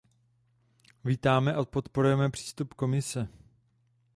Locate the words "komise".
2.73-3.27